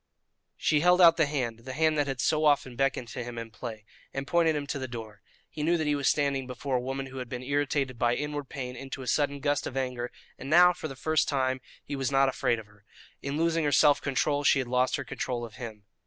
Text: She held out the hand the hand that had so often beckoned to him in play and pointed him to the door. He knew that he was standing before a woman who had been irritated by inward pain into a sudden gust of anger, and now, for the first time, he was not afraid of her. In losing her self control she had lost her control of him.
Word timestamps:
She 0.57 0.79
held 0.79 0.99
out 0.99 1.17
the 1.17 1.27
hand 1.27 1.59
the 1.59 1.73
hand 1.73 1.95
that 1.99 2.07
had 2.07 2.19
so 2.19 2.43
often 2.43 2.75
beckoned 2.75 3.07
to 3.09 3.23
him 3.23 3.37
in 3.37 3.51
play 3.51 3.85
and 4.15 4.25
pointed 4.25 4.55
him 4.55 4.65
to 4.65 4.79
the 4.79 4.87
door. 4.87 5.21
He 5.47 5.61
knew 5.61 5.77
that 5.77 5.85
he 5.85 5.93
was 5.93 6.09
standing 6.09 6.47
before 6.47 6.75
a 6.77 6.81
woman 6.81 7.05
who 7.05 7.19
had 7.19 7.29
been 7.29 7.43
irritated 7.43 7.99
by 7.99 8.15
inward 8.15 8.49
pain 8.49 8.75
into 8.75 9.03
a 9.03 9.07
sudden 9.07 9.41
gust 9.41 9.67
of 9.67 9.77
anger, 9.77 10.11
and 10.39 10.49
now, 10.49 10.73
for 10.73 10.87
the 10.87 10.95
first 10.95 11.27
time, 11.29 11.61
he 11.85 11.95
was 11.95 12.11
not 12.11 12.29
afraid 12.29 12.57
of 12.57 12.65
her. 12.65 12.83
In 13.21 13.37
losing 13.37 13.63
her 13.63 13.71
self 13.71 14.01
control 14.01 14.43
she 14.43 14.57
had 14.57 14.67
lost 14.67 14.95
her 14.95 15.03
control 15.03 15.45
of 15.45 15.57
him. 15.57 15.85